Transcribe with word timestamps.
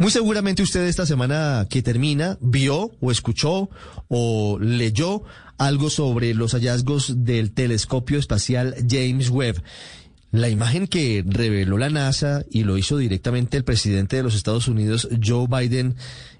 Muy 0.00 0.12
seguramente 0.12 0.62
usted 0.62 0.86
esta 0.86 1.06
semana 1.06 1.66
que 1.68 1.82
termina 1.82 2.38
vio 2.40 2.92
o 3.00 3.10
escuchó 3.10 3.68
o 4.06 4.56
leyó 4.60 5.24
algo 5.58 5.90
sobre 5.90 6.34
los 6.34 6.52
hallazgos 6.52 7.24
del 7.24 7.52
telescopio 7.52 8.18
espacial 8.18 8.76
James 8.88 9.28
Webb. 9.28 9.60
La 10.30 10.48
imagen 10.48 10.86
que 10.86 11.24
reveló 11.26 11.78
la 11.78 11.90
NASA 11.90 12.44
y 12.48 12.62
lo 12.62 12.78
hizo 12.78 12.96
directamente 12.96 13.56
el 13.56 13.64
presidente 13.64 14.16
de 14.16 14.22
los 14.22 14.36
Estados 14.36 14.68
Unidos, 14.68 15.08
Joe 15.24 15.48
Biden, 15.48 15.96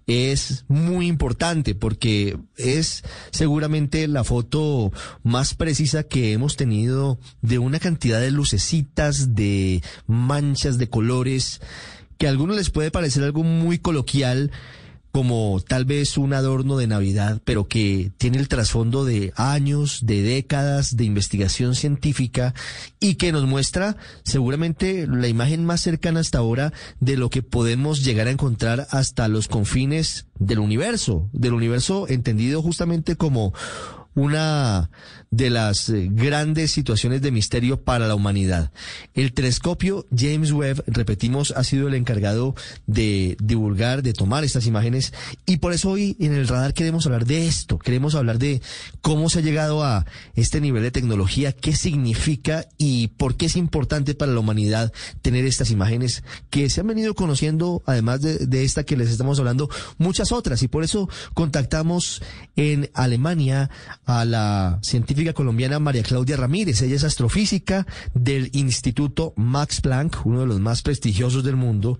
es 0.07 0.65
muy 0.69 1.07
importante 1.07 1.75
porque 1.75 2.39
es 2.57 3.03
seguramente 3.31 4.07
la 4.09 4.25
foto 4.25 4.93
más 5.23 5.55
precisa 5.55 6.05
que 6.05 6.33
hemos 6.33 6.57
tenido 6.57 7.19
de 7.43 7.59
una 7.59 7.79
cantidad 7.79 8.21
de 8.21 8.31
lucecitas, 8.31 9.35
de 9.35 9.83
manchas, 10.07 10.79
de 10.79 10.89
colores, 10.89 11.61
que 12.19 12.27
a 12.27 12.31
algunos 12.31 12.57
les 12.57 12.71
puede 12.71 12.91
parecer 12.91 13.23
algo 13.23 13.45
muy 13.45 13.79
coloquial, 13.79 14.51
como 15.13 15.61
tal 15.67 15.85
vez 15.85 16.19
un 16.19 16.33
adorno 16.33 16.77
de 16.77 16.87
Navidad, 16.87 17.41
pero 17.45 17.67
que 17.67 18.13
tiene 18.19 18.39
el 18.39 18.49
trasfondo 18.49 19.05
de 19.05 19.33
años, 19.37 20.01
de 20.05 20.23
décadas 20.23 20.97
de 20.97 21.05
investigación 21.05 21.75
científica 21.75 22.55
y 23.01 23.15
que 23.15 23.33
nos 23.33 23.47
muestra 23.47 23.97
seguramente 24.23 25.07
la 25.09 25.29
imagen 25.29 25.65
más 25.65 25.81
cercana 25.81 26.21
hasta 26.21 26.39
ahora 26.39 26.73
de 27.01 27.17
lo 27.17 27.31
que 27.31 27.43
podemos 27.43 28.05
llegar 28.05 28.27
a 28.27 28.33
encontrar 28.33 28.87
hasta 28.91 29.29
los 29.29 29.49
confines 29.49 30.27
del 30.39 30.59
universo, 30.59 31.29
del 31.33 31.55
universo 31.55 32.07
entendido 32.09 32.63
justamente 32.63 33.17
como 33.17 33.55
una 34.19 34.91
de 35.31 35.49
las 35.49 35.89
eh, 35.91 36.09
grandes 36.11 36.73
situaciones 36.73 37.23
de 37.23 37.31
misterio 37.31 37.83
para 37.83 38.09
la 38.09 38.17
humanidad. 38.17 38.73
El 39.15 39.33
telescopio 39.33 40.07
James 40.17 40.51
Webb, 40.51 40.83
repetimos, 40.87 41.53
ha 41.53 41.63
sido 41.63 41.87
el 41.87 41.95
encargado 41.95 42.57
de 42.87 43.37
divulgar, 43.41 44.03
de 44.03 44.15
tomar 44.15 44.43
estas 44.43 44.67
imágenes. 44.67 45.13
Y 45.47 45.59
por 45.59 45.73
eso 45.73 45.91
hoy 45.91 46.17
en 46.19 46.33
el 46.33 46.49
radar 46.49 46.75
queremos 46.75 47.07
hablar 47.07 47.27
de 47.27 47.47
esto, 47.47 47.79
queremos 47.79 48.17
hablar 48.17 48.39
de 48.39 48.61
cómo 49.03 49.29
se 49.29 49.39
ha 49.39 49.43
llegado 49.43 49.85
a 49.85 50.05
este 50.35 50.61
nivel 50.61 50.83
de 50.83 50.91
tecnología, 50.91 51.53
qué 51.53 51.77
significa 51.77 52.67
y 52.77 53.09
por 53.09 53.37
qué 53.37 53.47
es 53.47 53.55
importante 53.57 54.15
para 54.15 54.33
la 54.33 54.41
humanidad 54.41 54.93
tener 55.23 55.45
estas 55.45 55.71
imágenes 55.71 56.25
que 56.51 56.71
se 56.71 56.81
han 56.81 56.89
venido 56.89 57.15
conociendo, 57.15 57.83
además 57.87 58.23
de, 58.23 58.39
de 58.39 58.65
esta 58.65 58.83
que 58.83 58.97
les 58.97 59.11
estamos 59.11 59.39
hablando, 59.39 59.69
muchas 59.97 60.33
otras. 60.33 60.61
Y 60.65 60.69
por 60.69 60.83
eso 60.83 61.09
contactamos 61.35 62.21
en 62.57 62.91
Alemania 62.95 63.71
a 64.09 64.25
la 64.25 64.79
científica 64.81 65.35
colombiana 65.35 65.79
María 65.79 66.03
Claudia 66.03 66.39
Ramírez. 66.39 66.81
Ella 66.81 66.97
es 66.97 67.05
astrofísica 67.05 67.87
del 68.15 68.49
Instituto 68.55 69.35
Max 69.37 69.83
Planck, 69.83 70.25
uno 70.25 70.41
de 70.41 70.47
los 70.47 70.61
más 70.61 70.81
prestigiosos 70.81 71.45
del 71.45 71.57
mundo, 71.57 71.99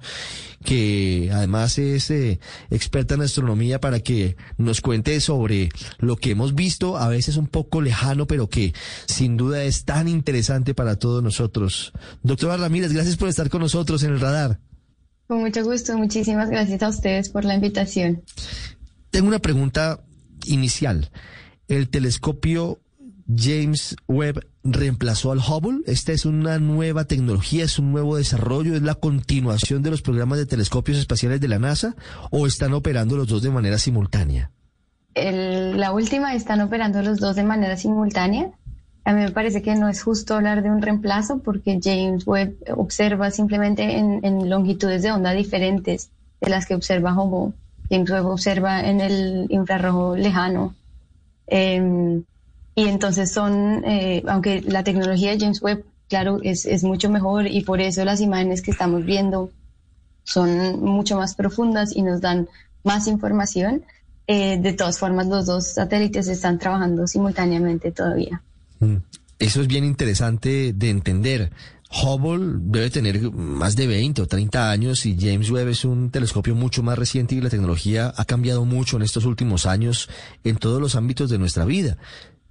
que 0.65 1.29
además 1.31 1.77
es 1.79 2.11
eh, 2.11 2.41
experta 2.71 3.15
en 3.15 3.21
astronomía 3.21 3.79
para 3.79 4.01
que 4.01 4.37
nos 4.57 4.81
cuente 4.81 5.21
sobre 5.21 5.69
lo 5.99 6.17
que 6.17 6.31
hemos 6.31 6.55
visto, 6.55 6.97
a 6.97 7.09
veces 7.09 7.37
un 7.37 7.47
poco 7.47 7.83
lejano, 7.83 8.27
pero 8.27 8.49
que 8.49 8.73
sin 9.05 9.37
duda 9.37 9.63
es 9.63 9.85
tan 9.85 10.09
interesante 10.09 10.73
para 10.73 10.97
todos 10.97 11.23
nosotros. 11.23 11.93
Doctora 12.23 12.57
Ramírez, 12.57 12.91
gracias 12.91 13.19
por 13.19 13.29
estar 13.29 13.51
con 13.51 13.61
nosotros 13.61 14.03
en 14.03 14.13
el 14.13 14.21
radar. 14.21 14.61
Con 15.27 15.41
mucho 15.41 15.63
gusto, 15.63 15.99
muchísimas 15.99 16.49
gracias 16.49 16.83
a 16.83 16.89
ustedes 16.89 17.29
por 17.29 17.45
la 17.45 17.55
invitación. 17.55 18.23
Tengo 19.11 19.29
una 19.29 19.41
pregunta 19.41 20.01
inicial. 20.47 21.11
El 21.69 21.91
telescopio 21.91 22.79
James 23.35 23.95
Webb 24.09 24.47
reemplazó 24.65 25.33
al 25.33 25.39
Hubble. 25.39 25.81
Esta 25.87 26.13
es 26.13 26.25
una 26.25 26.59
nueva 26.59 27.05
tecnología, 27.05 27.65
es 27.65 27.79
un 27.79 27.93
nuevo 27.93 28.17
desarrollo, 28.17 28.75
es 28.75 28.83
la 28.83 28.95
continuación 28.95 29.83
de 29.83 29.91
los 29.91 30.01
programas 30.01 30.39
de 30.39 30.47
telescopios 30.47 30.97
espaciales 30.99 31.41
de 31.41 31.49
la 31.49 31.59
NASA 31.59 31.95
o 32.31 32.47
están 32.47 32.73
operando 32.73 33.17
los 33.17 33.29
dos 33.29 33.43
de 33.43 33.51
manera 33.51 33.79
simultánea. 33.79 34.51
la 35.15 35.93
última 35.93 36.35
están 36.35 36.63
operando 36.63 37.03
los 37.03 37.19
dos 37.19 37.37
de 37.37 37.45
manera 37.45 37.77
simultánea. 37.77 38.51
A 39.05 39.13
mí 39.13 39.23
me 39.23 39.31
parece 39.31 39.63
que 39.63 39.75
no 39.75 39.89
es 39.89 40.03
justo 40.03 40.35
hablar 40.35 40.63
de 40.63 40.71
un 40.71 40.81
reemplazo 40.81 41.39
porque 41.39 41.81
James 41.83 42.27
Webb 42.27 42.57
observa 42.77 43.31
simplemente 43.31 43.99
en, 43.99 44.49
longitudes 44.49 45.03
de 45.03 45.13
onda 45.13 45.33
diferentes 45.33 46.11
de 46.41 46.51
las 46.51 46.67
que 46.67 46.75
observa 46.75 47.15
Hubble. 47.15 47.55
James 47.91 48.11
Webb 48.11 48.27
observa 48.27 48.81
en 48.87 49.01
el 49.01 49.47
infrarrojo 49.51 50.17
lejano. 50.17 50.75
Em, 51.49 52.25
y 52.75 52.87
entonces 52.87 53.33
son, 53.33 53.85
eh, 53.85 54.23
aunque 54.29 54.61
la 54.63 54.85
tecnología 54.85 55.33
de 55.33 55.41
James 55.41 55.63
Webb, 55.63 55.85
claro, 56.09 56.39
es, 56.43 56.67
es 56.67 56.85
mucho 56.85 57.11
mejor 57.11 57.47
y 57.47 57.63
por 57.63 57.81
eso 57.81 58.05
las 58.05 58.21
imágenes 58.21 58.63
que 58.63 58.71
estamos 58.71 59.05
viendo 59.05 59.51
son 60.25 60.81
mucho 60.81 61.17
más 61.17 61.35
profundas 61.35 61.97
y 61.97 62.03
nos 62.03 62.21
dan 62.21 62.49
más 62.85 63.07
información. 63.09 63.83
Eh, 64.27 64.59
de 64.61 64.75
todas 64.75 64.99
formas, 64.99 65.27
los 65.27 65.47
dos 65.47 65.69
satélites 65.69 66.29
están 66.29 66.59
trabajando 66.59 67.07
simultáneamente 67.07 67.93
todavía. 67.93 68.43
Mm. 68.81 68.97
Eso 69.39 69.61
es 69.61 69.69
bien 69.69 69.85
interesante 69.85 70.73
de 70.73 70.91
entender. 70.91 71.53
Hubble 71.91 72.59
debe 72.61 72.91
tener 72.91 73.31
más 73.33 73.75
de 73.75 73.87
20 73.87 74.23
o 74.23 74.27
30 74.27 74.71
años 74.71 75.07
y 75.07 75.17
James 75.19 75.51
Webb 75.51 75.69
es 75.69 75.85
un 75.85 76.11
telescopio 76.11 76.55
mucho 76.55 76.83
más 76.83 76.99
reciente 76.99 77.35
y 77.35 77.41
la 77.41 77.49
tecnología 77.49 78.13
ha 78.17 78.25
cambiado 78.25 78.65
mucho 78.65 78.97
en 78.97 79.03
estos 79.03 79.25
últimos 79.25 79.65
años 79.65 80.09
en 80.45 80.57
todos 80.57 80.81
los 80.81 80.97
ámbitos 80.97 81.31
de 81.31 81.39
nuestra 81.39 81.65
vida. 81.65 81.97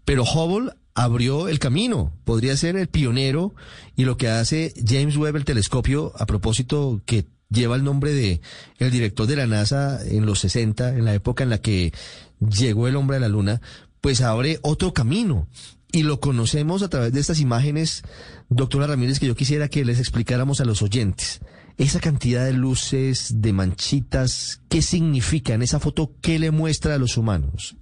Pero 0.06 0.24
Hubble 0.24 0.72
abrió 0.96 1.47
el 1.47 1.59
camino, 1.59 2.12
podría 2.24 2.58
ser 2.58 2.76
el 2.76 2.88
pionero 2.88 3.53
y 3.96 4.06
lo 4.06 4.18
que 4.18 4.30
hace 4.30 4.74
James 4.84 5.18
Webb 5.18 5.36
el 5.36 5.46
telescopio 5.46 6.14
a 6.18 6.26
propósito 6.26 7.02
que 7.06 7.28
lleva 7.50 7.76
el 7.76 7.84
nombre 7.84 8.14
de 8.14 8.42
el 8.80 8.90
director 8.90 9.28
de 9.28 9.36
la 9.36 9.46
NASA 9.46 10.00
en 10.03 10.26
los 10.26 10.40
60, 10.40 10.90
en 10.90 11.06
la 11.06 11.14
época 11.14 11.44
en 11.44 11.52
la 11.52 11.59
que 11.59 11.94
llegó 12.40 12.88
el 12.88 12.96
hombre 12.96 13.18
a 13.18 13.20
la 13.20 13.28
luna, 13.28 13.62
pues 14.02 14.22
abre 14.22 14.59
otro 14.64 14.94
camino 14.94 15.47
y 15.92 16.03
lo 16.03 16.20
conocemos 16.20 16.84
a 16.84 16.90
través 16.90 17.14
de 17.14 17.20
estas 17.20 17.40
imágenes, 17.40 18.03
doctora 18.50 18.88
Ramírez, 18.88 19.19
que 19.19 19.28
yo 19.28 19.35
quisiera 19.35 19.68
que 19.68 19.85
les 19.85 20.00
explicáramos 20.00 20.62
a 20.62 20.66
los 20.66 20.81
oyentes. 20.81 21.41
Esa 21.78 22.00
cantidad 22.00 22.46
de 22.46 22.53
luces, 22.53 23.41
de 23.41 23.53
manchitas, 23.53 24.62
¿qué 24.69 24.81
significa 24.81 25.53
en 25.53 25.62
esa 25.62 25.80
foto? 25.80 26.12
¿Qué 26.22 26.40
le 26.40 26.52
muestra 26.52 26.96
a 26.96 26.97
los 26.97 27.18
humanos? 27.18 27.75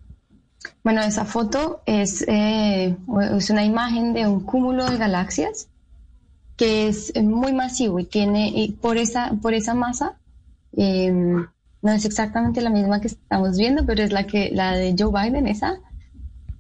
Bueno, 0.83 1.01
esa 1.01 1.25
foto 1.25 1.81
es, 1.85 2.23
eh, 2.27 2.95
es 3.37 3.49
una 3.49 3.63
imagen 3.63 4.13
de 4.13 4.27
un 4.27 4.41
cúmulo 4.41 4.89
de 4.89 4.97
galaxias 4.97 5.67
que 6.57 6.87
es 6.87 7.13
muy 7.21 7.53
masivo 7.53 7.99
y 7.99 8.05
tiene, 8.05 8.73
por, 8.81 8.97
esa, 8.97 9.33
por 9.41 9.53
esa 9.53 9.73
masa, 9.73 10.17
em, 10.73 11.45
no 11.81 11.91
es 11.91 12.05
exactamente 12.05 12.61
la 12.61 12.69
misma 12.69 13.01
que 13.01 13.07
estamos 13.07 13.57
viendo, 13.57 13.85
pero 13.85 14.03
es 14.03 14.11
la, 14.11 14.25
que, 14.25 14.51
la 14.51 14.73
de 14.73 14.95
Joe 14.97 15.11
Biden, 15.11 15.47
esa, 15.47 15.79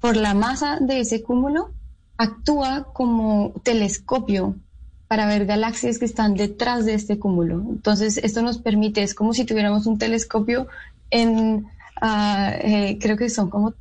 por 0.01 0.17
la 0.17 0.33
masa 0.33 0.79
de 0.79 0.99
ese 0.99 1.23
cúmulo, 1.23 1.71
actúa 2.17 2.87
como 2.93 3.53
telescopio 3.63 4.55
para 5.07 5.27
ver 5.27 5.45
galaxias 5.45 5.99
que 5.99 6.05
están 6.05 6.33
detrás 6.33 6.85
de 6.85 6.93
este 6.93 7.19
cúmulo. 7.19 7.63
Entonces, 7.69 8.17
esto 8.17 8.41
nos 8.41 8.57
permite, 8.57 9.03
es 9.03 9.13
como 9.13 9.33
si 9.33 9.45
tuviéramos 9.45 9.85
un 9.85 9.97
telescopio 9.97 10.67
en, 11.11 11.67
eh, 12.01 12.97
creo 12.99 13.17
que 13.17 13.29
son 13.29 13.49
como 13.49 13.73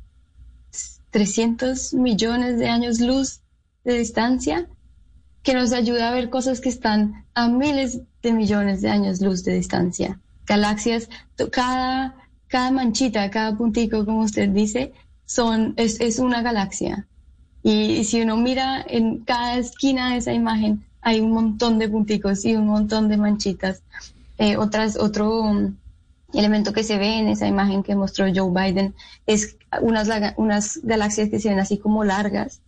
300 1.11 1.93
millones 1.93 2.59
de 2.59 2.67
años 2.69 2.99
luz 2.99 3.41
de 3.83 3.97
distancia, 3.97 4.67
que 5.43 5.53
nos 5.53 5.73
ayuda 5.73 6.09
a 6.09 6.13
ver 6.13 6.29
cosas 6.29 6.59
que 6.59 6.69
están 6.69 7.25
a 7.33 7.47
miles 7.47 8.01
de 8.21 8.33
millones 8.33 8.81
de 8.81 8.89
años 8.89 9.21
luz 9.21 9.43
de 9.43 9.53
distancia. 9.53 10.19
Galaxias, 10.45 11.09
cada, 11.51 12.15
cada 12.47 12.71
manchita, 12.71 13.29
cada 13.29 13.55
puntico, 13.57 14.05
como 14.05 14.21
usted 14.21 14.49
dice, 14.49 14.93
son, 15.25 15.73
es, 15.77 15.99
es 16.01 16.19
una 16.19 16.41
galaxia. 16.41 17.07
Y, 17.67 18.03
si 18.03 18.21
uno 18.21 18.37
mira 18.37 18.85
en 18.87 19.25
cada 19.25 19.57
esquina 19.57 20.11
de 20.11 20.17
esa 20.17 20.33
imagen, 20.33 20.85
hay 21.01 21.19
un 21.19 21.31
montón 21.31 21.79
de 21.79 21.89
punticos 21.89 22.45
y 22.45 22.55
un 22.55 22.67
montón 22.67 23.09
de 23.09 23.17
manchitas. 23.17 23.81
Eh, 24.37 24.55
otras, 24.55 24.97
otro, 24.97 25.71
elemento 26.33 26.73
que 26.73 26.83
se 26.83 26.97
ve 26.97 27.17
en 27.17 27.27
esa 27.27 27.47
imagen 27.47 27.81
que 27.81 27.95
mostró 27.95 28.27
Joe 28.33 28.51
Biden 28.51 28.93
es 29.25 29.57
unas, 29.81 30.09
unas 30.37 30.79
galaxias 30.83 31.29
que 31.29 31.39
se 31.39 31.49
ven 31.49 31.59
así 31.59 31.77
como 31.79 32.03
largas 32.03 32.61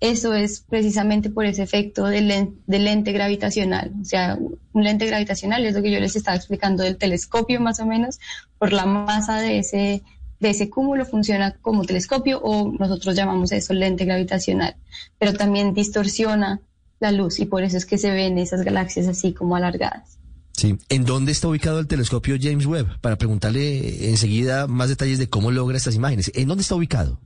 eso 0.00 0.32
es 0.32 0.64
precisamente 0.66 1.28
por 1.28 1.44
ese 1.44 1.62
efecto 1.62 2.06
del, 2.06 2.54
del, 2.66 2.84
lente 2.84 3.12
gravitacional. 3.12 3.92
O 4.00 4.04
sea, 4.04 4.38
un 4.72 4.82
lente 4.82 5.06
gravitacional 5.06 5.64
es 5.66 5.74
lo 5.74 5.82
que 5.82 5.90
yo 5.90 6.00
les 6.00 6.16
estaba 6.16 6.36
explicando 6.36 6.82
del 6.82 6.96
telescopio 6.96 7.60
más 7.60 7.80
o 7.80 7.86
menos, 7.86 8.18
por 8.58 8.72
la 8.72 8.86
masa 8.86 9.40
de 9.40 9.58
ese, 9.58 10.02
de 10.40 10.50
ese 10.50 10.70
cúmulo 10.70 11.04
funciona 11.04 11.52
como 11.60 11.84
telescopio 11.84 12.40
o 12.42 12.72
nosotros 12.72 13.14
llamamos 13.14 13.52
eso 13.52 13.74
lente 13.74 14.06
gravitacional, 14.06 14.76
pero 15.18 15.34
también 15.34 15.74
distorsiona 15.74 16.60
la 16.98 17.12
luz 17.12 17.38
y 17.38 17.46
por 17.46 17.62
eso 17.62 17.76
es 17.76 17.86
que 17.86 17.98
se 17.98 18.10
ven 18.10 18.38
esas 18.38 18.62
galaxias 18.62 19.06
así 19.06 19.32
como 19.32 19.56
alargadas. 19.56 20.18
Sí. 20.52 20.76
¿En 20.88 21.04
dónde 21.04 21.32
está 21.32 21.48
ubicado 21.48 21.78
el 21.78 21.86
telescopio 21.86 22.36
James 22.40 22.66
Webb? 22.66 23.00
Para 23.00 23.16
preguntarle 23.16 24.10
enseguida 24.10 24.66
más 24.66 24.88
detalles 24.88 25.18
de 25.18 25.28
cómo 25.28 25.50
logra 25.50 25.76
estas 25.76 25.94
imágenes. 25.94 26.30
¿En 26.34 26.48
dónde 26.48 26.62
está 26.62 26.74
ubicado? 26.74 27.18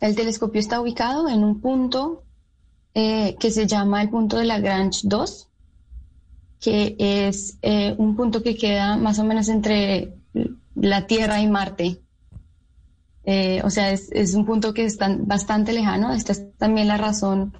El 0.00 0.14
telescopio 0.14 0.60
está 0.60 0.80
ubicado 0.80 1.28
en 1.28 1.42
un 1.42 1.60
punto 1.60 2.22
eh, 2.94 3.36
que 3.40 3.50
se 3.50 3.66
llama 3.66 4.02
el 4.02 4.10
punto 4.10 4.36
de 4.36 4.44
Lagrange 4.44 5.00
2, 5.04 5.48
que 6.60 6.94
es 6.98 7.58
eh, 7.62 7.94
un 7.98 8.14
punto 8.14 8.42
que 8.42 8.56
queda 8.56 8.96
más 8.96 9.18
o 9.18 9.24
menos 9.24 9.48
entre 9.48 10.14
la 10.84 11.06
Tierra 11.06 11.40
y 11.40 11.48
Marte. 11.48 12.00
Eh, 13.24 13.62
o 13.64 13.70
sea, 13.70 13.90
es, 13.90 14.34
un 14.34 14.44
punto 14.44 14.74
que 14.74 14.84
está 14.84 15.14
bastante 15.18 15.72
lejano. 15.72 16.12
Esta 16.12 16.32
es 16.32 16.44
también 16.58 16.88
la 16.88 16.98
razón 16.98 17.54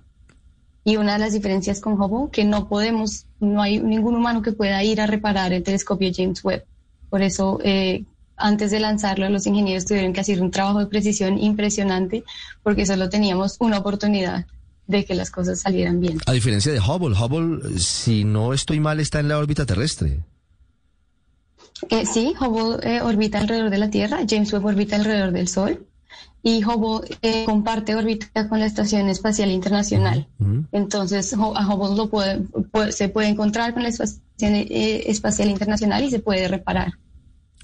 y 0.85 0.97
una 0.97 1.15
de 1.15 1.19
las 1.19 1.33
diferencias 1.33 1.81
con 1.81 1.95
Hubble, 1.95 2.31
que 2.31 2.45
no 2.45 2.69
podemos, 2.69 3.27
no 3.41 3.63
hay 3.63 3.81
ningún 3.81 4.15
humano 4.15 4.43
que 4.43 4.53
pueda 4.53 4.85
ir 4.85 5.01
a 5.01 5.07
reparar 5.07 5.55
el 5.55 5.63
telescopio 5.63 6.11
James 6.15 6.45
Webb. 6.45 6.65
Por 7.09 7.23
eso 7.23 7.59
eh, 7.65 8.05
antes 8.37 8.71
de 8.71 8.81
lanzarlo, 8.81 9.27
los 9.31 9.47
ingenieros 9.47 9.87
tuvieron 9.87 10.13
que 10.13 10.21
hacer 10.21 10.43
un 10.43 10.51
trabajo 10.51 10.81
de 10.81 10.87
precisión 10.87 11.39
impresionante 11.39 12.25
porque 12.63 12.85
solo 12.85 13.09
teníamos 13.09 13.57
una 13.61 13.79
oportunidad 13.79 14.45
de 14.87 15.07
que 15.07 15.15
las 15.15 15.31
cosas 15.31 15.61
salieran 15.61 16.01
bien. 16.01 16.19
A 16.27 16.33
diferencia 16.33 16.71
de 16.71 16.81
Hubble, 16.81 17.17
Hubble, 17.19 17.79
si 17.79 18.25
no 18.25 18.53
estoy 18.53 18.81
mal, 18.81 19.01
está 19.01 19.21
en 19.21 19.29
la 19.29 19.39
órbita 19.39 19.65
terrestre. 19.65 20.21
Eh, 21.91 22.07
sí, 22.07 22.35
Hubble 22.41 22.79
eh, 22.83 23.01
orbita 23.03 23.39
alrededor 23.39 23.71
de 23.71 23.79
la 23.79 23.91
Tierra, 23.91 24.21
James 24.29 24.53
Webb 24.53 24.67
orbita 24.67 24.97
alrededor 24.97 25.33
del 25.33 25.49
Sol 25.49 25.87
y 26.43 26.65
Hubble 26.65 27.17
eh, 27.23 27.45
comparte 27.45 27.95
órbita 27.95 28.49
con 28.49 28.61
la 28.61 28.67
Estación 28.67 29.09
Espacial 29.09 29.51
Internacional. 29.51 30.29
Entonces, 30.73 31.33
a 31.33 31.75
Hubble 31.75 31.97
lo 31.97 32.11
puede, 32.11 32.43
se 32.93 33.09
puede 33.09 33.29
encontrar 33.29 33.73
con 33.73 33.83
la 33.83 33.89
Estación 33.89 34.17
Espacial 34.39 35.49
Internacional 35.49 36.05
y 36.05 36.11
se 36.11 36.19
puede 36.19 36.47
reparar. 36.49 36.93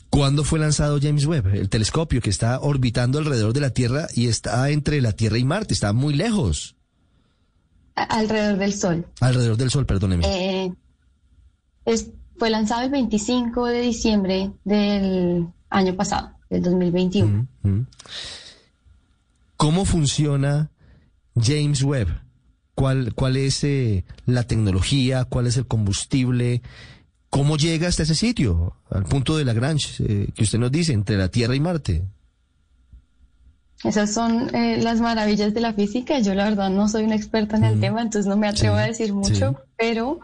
¿Cuándo 0.08 0.42
fue 0.42 0.58
lanzado 0.58 0.98
James 1.00 1.24
Webb, 1.26 1.54
el 1.54 1.68
telescopio 1.68 2.20
que 2.20 2.30
está 2.30 2.58
orbitando 2.60 3.18
alrededor 3.18 3.52
de 3.52 3.60
la 3.60 3.70
Tierra 3.70 4.08
y 4.14 4.26
está 4.26 4.68
entre 4.70 5.00
la 5.00 5.12
Tierra 5.12 5.38
y 5.38 5.44
Marte? 5.44 5.72
Está 5.72 5.92
muy 5.92 6.14
lejos. 6.14 6.74
alrededor 7.94 8.58
del 8.58 8.72
Sol. 8.72 9.06
Alrededor 9.20 9.56
del 9.56 9.70
Sol, 9.70 9.86
perdóneme. 9.86 10.24
Eh, 10.26 10.72
fue 12.40 12.48
lanzado 12.48 12.80
el 12.80 12.90
25 12.90 13.66
de 13.66 13.82
diciembre 13.82 14.50
del 14.64 15.46
año 15.68 15.94
pasado, 15.94 16.30
del 16.48 16.62
2021. 16.62 17.46
¿Cómo 19.58 19.84
funciona 19.84 20.70
James 21.36 21.82
Webb? 21.82 22.08
¿Cuál, 22.74 23.12
cuál 23.14 23.36
es 23.36 23.62
eh, 23.62 24.06
la 24.24 24.44
tecnología? 24.44 25.26
¿Cuál 25.26 25.48
es 25.48 25.58
el 25.58 25.66
combustible? 25.66 26.62
¿Cómo 27.28 27.58
llega 27.58 27.88
hasta 27.88 28.04
ese 28.04 28.14
sitio, 28.14 28.74
al 28.88 29.04
punto 29.04 29.36
de 29.36 29.44
Lagrange, 29.44 30.02
eh, 30.02 30.28
que 30.34 30.44
usted 30.44 30.58
nos 30.58 30.72
dice, 30.72 30.94
entre 30.94 31.18
la 31.18 31.28
Tierra 31.28 31.54
y 31.54 31.60
Marte? 31.60 32.04
Esas 33.84 34.14
son 34.14 34.54
eh, 34.54 34.78
las 34.82 35.02
maravillas 35.02 35.52
de 35.52 35.60
la 35.60 35.74
física. 35.74 36.18
Yo 36.20 36.32
la 36.32 36.44
verdad 36.44 36.70
no 36.70 36.88
soy 36.88 37.04
una 37.04 37.16
experta 37.16 37.58
en 37.58 37.64
el 37.64 37.80
tema, 37.80 38.00
entonces 38.00 38.26
no 38.26 38.38
me 38.38 38.48
atrevo 38.48 38.76
a 38.76 38.84
decir 38.84 39.12
mucho, 39.12 39.62
pero 39.76 40.20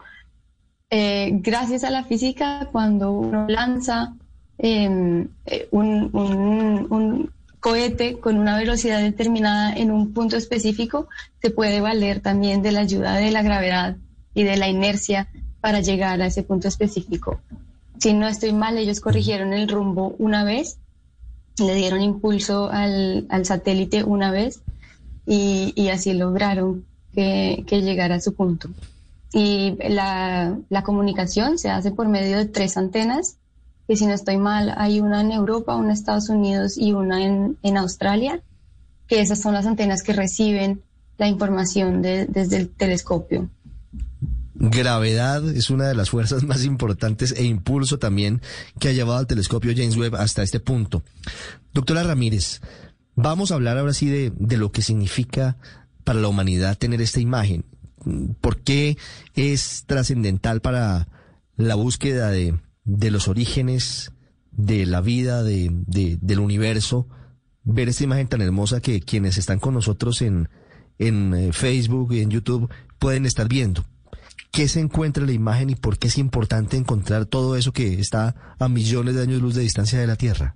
eh, 0.89 1.31
gracias 1.33 1.83
a 1.83 1.89
la 1.89 2.03
física, 2.03 2.69
cuando 2.71 3.11
uno 3.11 3.45
lanza 3.47 4.13
em, 4.57 5.27
un, 5.71 6.09
un, 6.13 7.31
cohete 7.59 8.19
con 8.19 8.37
una 8.37 8.57
velocidad 8.57 9.01
determinada 9.01 9.73
en 9.73 9.91
un 9.91 10.13
punto 10.13 10.37
específico, 10.37 11.07
se 11.41 11.49
puede 11.49 11.81
valer 11.81 12.21
también 12.21 12.61
de 12.61 12.71
la 12.71 12.81
ayuda 12.81 13.15
de 13.15 13.31
la 13.31 13.41
gravedad 13.41 13.97
y 14.33 14.43
de 14.43 14.57
la 14.57 14.69
inercia 14.69 15.27
para 15.59 15.81
llegar 15.81 16.21
a 16.21 16.27
ese 16.27 16.43
punto 16.43 16.67
específico. 16.67 17.41
Si 17.99 18.13
no 18.13 18.27
estoy 18.27 18.53
mal, 18.53 18.77
ellos 18.77 18.99
corrigieron 18.99 19.53
el 19.53 19.67
rumbo 19.67 20.15
una 20.19 20.43
vez, 20.43 20.77
le 21.57 21.73
dieron 21.73 22.01
impulso 22.01 22.69
al, 22.71 23.27
satélite 23.43 24.03
una 24.03 24.31
vez 24.31 24.61
y, 25.25 25.89
así 25.89 26.13
lograron 26.13 26.85
que, 27.13 27.65
llegara 27.69 28.15
a 28.15 28.21
su 28.21 28.33
punto. 28.33 28.69
Y 29.33 29.77
la, 29.89 30.57
comunicación 30.83 31.57
se 31.57 31.69
hace 31.69 31.91
por 31.91 32.07
medio 32.07 32.37
de 32.37 32.45
tres 32.45 32.77
antenas, 32.77 33.37
que 33.87 33.95
si 33.95 34.05
no 34.05 34.13
estoy 34.13 34.37
mal, 34.37 34.73
hay 34.77 34.99
una 34.99 35.21
en 35.21 35.31
Europa, 35.31 35.75
una 35.75 35.87
en 35.87 35.91
Estados 35.91 36.29
Unidos 36.29 36.77
y 36.77 36.93
una 36.93 37.23
en, 37.23 37.77
Australia, 37.77 38.41
que 39.07 39.21
esas 39.21 39.41
son 39.41 39.53
las 39.53 39.65
antenas 39.65 40.03
que 40.03 40.13
reciben 40.13 40.81
la 41.17 41.27
información 41.27 42.01
desde 42.01 42.57
el 42.57 42.69
telescopio 42.69 43.49
gravedad 44.59 45.47
es 45.49 45.69
una 45.69 45.87
de 45.87 45.95
las 45.95 46.09
fuerzas 46.09 46.43
más 46.43 46.63
importantes 46.65 47.33
e 47.33 47.43
impulso 47.43 47.99
también 47.99 48.41
que 48.79 48.89
ha 48.89 48.93
llevado 48.93 49.19
al 49.19 49.27
telescopio 49.27 49.73
James 49.75 49.97
Webb 49.97 50.15
hasta 50.15 50.43
este 50.43 50.59
punto. 50.59 51.03
Doctora 51.73 52.03
Ramírez, 52.03 52.61
vamos 53.15 53.51
a 53.51 53.55
hablar 53.55 53.77
ahora 53.77 53.93
sí 53.93 54.09
de, 54.09 54.31
de 54.35 54.57
lo 54.57 54.71
que 54.71 54.81
significa 54.81 55.57
para 56.03 56.19
la 56.19 56.27
humanidad 56.27 56.77
tener 56.77 57.01
esta 57.01 57.19
imagen. 57.19 57.65
¿Por 58.41 58.61
qué 58.61 58.97
es 59.33 59.83
trascendental 59.87 60.61
para 60.61 61.07
la 61.55 61.75
búsqueda 61.75 62.29
de, 62.29 62.59
de, 62.83 63.11
los 63.11 63.27
orígenes 63.27 64.11
de 64.51 64.85
la 64.85 65.01
vida, 65.01 65.43
de, 65.43 65.69
del 66.21 66.39
universo, 66.39 67.07
ver 67.63 67.89
esta 67.89 68.03
imagen 68.03 68.27
tan 68.27 68.41
hermosa 68.41 68.81
que 68.81 69.01
quienes 69.01 69.37
están 69.37 69.59
con 69.59 69.73
nosotros 69.73 70.21
en, 70.21 70.49
en 70.99 71.33
eh, 71.33 71.53
Facebook 71.53 72.13
y 72.13 72.21
en 72.21 72.29
YouTube 72.29 72.69
pueden 72.99 73.25
estar 73.25 73.47
viendo? 73.47 73.83
qué 74.51 74.67
se 74.67 74.79
encuentra 74.79 75.21
en 75.21 75.27
la 75.27 75.33
imagen 75.33 75.69
y 75.69 75.75
por 75.75 75.99
qué 75.99 76.07
es 76.07 76.17
importante 76.17 76.77
encontrar 76.77 77.25
todo 77.27 77.55
eso 77.55 77.73
que 77.73 77.99
está 77.99 78.55
a 78.57 78.67
millones 78.67 79.13
de 79.13 79.21
años 79.21 79.41
luz 79.41 79.53
de 79.53 79.61
distancia 79.61 79.99
de 79.99 80.07
la 80.07 80.15
Tierra. 80.15 80.55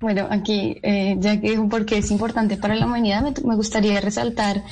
Bueno, 0.00 0.26
aquí, 0.30 0.78
eh, 0.82 1.16
ya 1.18 1.40
que 1.40 1.50
dijo 1.50 1.68
por 1.68 1.86
qué 1.86 1.98
es 1.98 2.10
importante 2.10 2.56
para 2.56 2.74
la 2.74 2.86
humanidad, 2.86 3.22
me, 3.22 3.32
me 3.46 3.56
gustaría 3.56 4.00
resaltar 4.00 4.62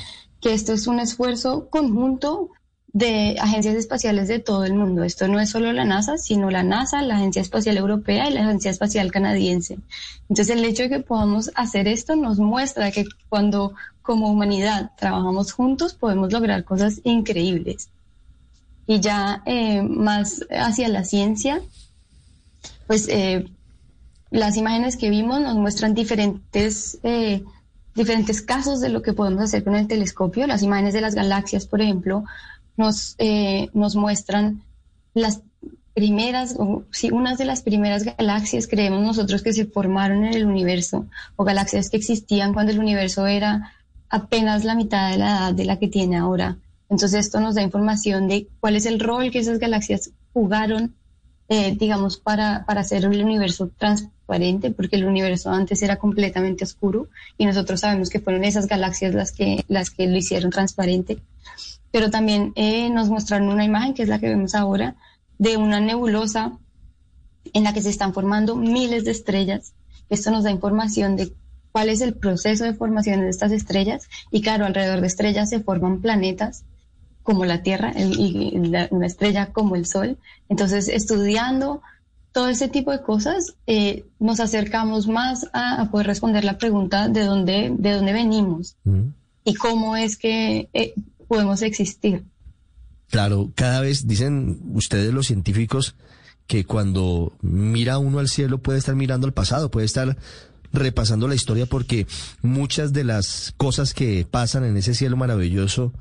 que 0.41 0.53
esto 0.53 0.73
es 0.73 0.87
un 0.87 1.01
esfuerzo 1.01 1.69
conjunto 1.71 2.51
de 2.93 3.37
agencias 3.41 3.75
espaciales 3.75 4.29
de 4.29 4.39
todo 4.39 4.65
el 4.65 4.75
mundo. 4.75 5.03
Esto 5.03 5.27
no 5.27 5.41
es 5.41 5.51
solo 5.51 5.73
la 5.73 5.85
NASA, 5.85 6.19
sino 6.19 6.51
la 6.51 6.63
NASA, 6.63 7.01
la 7.01 7.17
Agencia 7.17 7.41
Espacial 7.41 7.79
Europea 7.79 8.29
y 8.29 8.35
la 8.35 8.43
Agencia 8.43 8.71
Espacial 8.71 9.11
Canadiense. 9.11 9.79
Entonces 10.29 10.51
el 10.51 10.65
hecho 10.65 10.83
de 10.83 10.91
que 10.91 11.01
podamos 11.01 11.51
hacer 11.55 11.89
esto 11.89 12.17
nos 12.17 12.39
muestra 12.39 12.91
que 12.91 13.07
cuando 13.29 13.73
como 14.03 14.31
humanidad 14.31 14.91
trabajamos 14.99 15.53
juntos 15.53 15.95
podemos 15.95 16.33
lograr 16.33 16.65
cosas 16.65 17.01
increíbles. 17.05 17.89
Y 18.87 19.01
ya 19.01 19.43
eh, 19.47 19.81
más 19.83 20.45
hacia 20.51 20.89
la 20.89 21.05
ciencia, 21.05 21.63
pues 22.87 23.09
eh, 23.09 23.47
las 24.33 24.57
imágenes 24.57 24.97
que 24.97 25.11
vimos 25.11 25.41
nos 25.41 25.55
muestran 25.55 25.95
diferentes... 25.95 26.99
Eh, 27.05 27.45
diferentes 27.95 28.41
casos 28.41 28.81
de 28.81 28.89
lo 28.89 29.03
que 29.03 29.13
podemos 29.13 29.43
hacer 29.43 29.65
con 29.65 29.75
el 29.75 29.87
telescopio. 29.87 30.47
Las 30.47 30.63
imágenes 30.63 30.95
de 30.95 31.01
las 31.01 31.15
galaxias, 31.15 31.67
por 31.67 31.83
ejemplo, 31.83 32.25
nos, 32.77 33.15
eh, 33.19 33.69
nos 33.75 33.97
muestran 33.97 34.63
las 35.15 35.43
primeras, 35.95 36.57
o 36.59 36.85
sí, 36.91 37.11
unas 37.11 37.37
de 37.37 37.45
las 37.45 37.63
primeras 37.63 38.05
galaxias, 38.05 38.67
creemos 38.67 39.03
nosotros, 39.03 39.43
que 39.43 39.53
se 39.53 39.67
formaron 39.67 40.25
en 40.25 40.35
el 40.35 40.47
universo, 40.47 41.07
o 41.37 41.45
galaxias 41.45 41.91
que 41.91 41.99
existían 41.99 42.55
cuando 42.55 42.73
el 42.73 42.79
universo 42.79 43.27
era 43.27 43.73
apenas 44.09 44.65
la 44.65 44.75
mitad 44.75 45.11
de 45.11 45.19
la 45.19 45.27
edad 45.27 45.55
de 45.55 45.65
la 45.65 45.79
que 45.79 45.89
tiene 45.89 46.17
ahora. 46.17 46.57
Entonces 46.89 47.27
esto 47.27 47.41
nos 47.41 47.55
da 47.55 47.63
información 47.63 48.29
de 48.29 48.49
cuál 48.61 48.77
es 48.77 48.87
el 48.87 49.01
rol 49.01 49.31
que 49.31 49.39
esas 49.39 49.59
galaxias 49.59 50.11
jugaron 50.33 50.95
eh, 51.55 51.77
digamos, 51.79 52.17
para, 52.17 52.65
para 52.65 52.81
hacer 52.81 53.05
el 53.05 53.23
universo 53.23 53.69
transparente, 53.77 54.71
porque 54.71 54.97
el 54.97 55.05
universo 55.05 55.51
antes 55.51 55.83
era 55.83 55.97
completamente 55.97 56.65
oscuro 56.65 57.09
y 57.37 57.45
nosotros 57.45 57.81
sabemos 57.81 58.09
que 58.09 58.21
fueron 58.21 58.45
esas 58.45 58.67
galaxias 58.67 59.15
las 59.15 59.33
que, 59.33 59.63
las 59.69 59.91
que 59.91 60.07
lo 60.07 60.17
hicieron 60.17 60.51
transparente. 60.51 61.19
Pero 61.91 62.09
también 62.09 62.55
eh, 62.57 62.89
nos 62.89 63.11
mostraron 63.11 63.51
una 63.51 63.67
imagen, 63.67 63.93
que 63.93 64.03
es 64.03 64.09
la 64.09 64.19
que 64.19 64.31
vemos 64.31 64.55
ahora, 64.55 64.97
de 65.37 65.59
una 65.59 65.79
nebulosa 65.79 66.59
en 67.53 67.65
la 67.65 67.75
que 67.75 67.83
se 67.83 67.91
están 67.91 68.15
formando 68.15 68.57
miles 68.57 69.05
de 69.05 69.11
estrellas. 69.11 69.75
Esto 70.09 70.31
nos 70.31 70.45
da 70.45 70.51
información 70.51 71.17
de 71.17 71.35
cuál 71.71 71.91
es 71.91 72.01
el 72.01 72.15
proceso 72.15 72.65
de 72.65 72.73
formación 72.73 73.21
de 73.21 73.29
estas 73.29 73.53
estrellas 73.53 74.09
y 74.31 74.41
claro, 74.41 74.65
alrededor 74.65 75.03
de 75.03 75.07
estrellas 75.07 75.51
se 75.51 75.61
forman 75.61 76.01
planetas 76.01 76.65
como 77.23 77.45
la 77.45 77.63
Tierra 77.63 77.93
y 77.97 78.57
una 78.91 79.07
estrella 79.07 79.53
como 79.53 79.77
el 79.77 79.87
Sol. 79.87 80.19
Entonces, 80.49 80.89
estudiando 80.89 81.83
todo 82.33 82.49
ese 82.49 82.69
tipo 82.69 82.91
de 82.91 83.03
cosas, 83.03 83.55
eh, 83.67 84.05
nos 84.19 84.41
acercamos 84.41 85.07
más 85.07 85.47
a, 85.53 85.89
poder 85.91 86.07
responder 86.07 86.45
la 86.45 86.59
pregunta 86.59 87.09
de 87.09 87.25
dónde, 87.25 87.73
de 87.77 87.93
dónde 87.93 88.13
venimos 88.13 88.77
y 89.45 89.55
cómo 89.55 89.97
es 89.97 90.17
que 90.17 90.69
eh, 90.73 90.95
podemos 91.29 91.63
existir. 91.63 92.25
Claro, 93.11 93.51
cada 93.55 93.81
vez 93.81 94.07
dicen 94.07 94.61
ustedes 94.73 95.13
los 95.13 95.27
científicos 95.27 95.95
que 96.47 96.65
cuando 96.65 97.35
mira 97.43 97.99
uno 97.99 98.19
al 98.19 98.29
cielo 98.29 98.59
puede 98.59 98.79
estar 98.79 98.95
mirando 98.95 99.27
al 99.27 99.35
pasado, 99.35 99.71
puede 99.71 99.87
estar 99.87 100.17
repasando 100.73 101.29
la 101.29 101.35
historia 101.35 101.67
porque 101.67 102.07
muchas 102.41 102.95
de 102.95 103.05
las 103.05 103.53
cosas 103.59 103.93
que 103.93 104.27
pasan 104.31 104.65
en 104.65 104.79
ese 104.79 104.95
cielo 104.95 105.19
maravilloso 105.19 105.93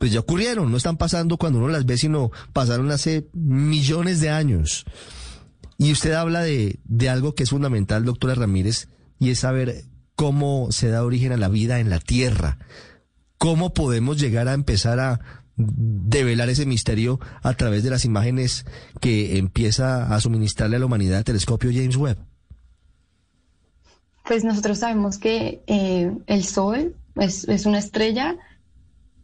pues 0.00 0.12
ya 0.12 0.20
ocurrieron, 0.20 0.70
no 0.70 0.78
están 0.78 0.96
pasando 0.96 1.36
cuando 1.36 1.58
uno 1.58 1.68
las 1.68 1.84
ve, 1.84 1.98
sino 1.98 2.30
pasaron 2.54 2.90
hace 2.90 3.28
millones 3.34 4.20
de 4.20 4.30
años. 4.30 4.86
Y 5.76 5.92
usted 5.92 6.14
habla 6.14 6.40
de, 6.40 6.80
de 6.84 7.10
algo 7.10 7.34
que 7.34 7.42
es 7.42 7.50
fundamental, 7.50 8.06
doctora 8.06 8.34
Ramírez, 8.34 8.88
y 9.18 9.28
es 9.28 9.40
saber 9.40 9.84
cómo 10.16 10.68
se 10.72 10.88
da 10.88 11.04
origen 11.04 11.32
a 11.32 11.36
la 11.36 11.50
vida 11.50 11.80
en 11.80 11.90
la 11.90 12.00
Tierra. 12.00 12.56
¿Cómo 13.36 13.74
podemos 13.74 14.18
llegar 14.18 14.48
a 14.48 14.54
empezar 14.54 15.00
a 15.00 15.20
develar 15.56 16.48
ese 16.48 16.64
misterio 16.64 17.20
a 17.42 17.52
través 17.52 17.82
de 17.82 17.90
las 17.90 18.06
imágenes 18.06 18.64
que 19.02 19.36
empieza 19.36 20.14
a 20.14 20.18
suministrarle 20.18 20.76
a 20.76 20.78
la 20.78 20.86
humanidad 20.86 21.18
el 21.18 21.24
telescopio 21.24 21.70
James 21.74 21.96
Webb? 21.96 22.16
Pues 24.24 24.44
nosotros 24.44 24.78
sabemos 24.78 25.18
que 25.18 25.62
eh, 25.66 26.10
el 26.26 26.44
Sol 26.44 26.94
es, 27.16 27.46
es 27.48 27.66
una 27.66 27.78
estrella 27.80 28.38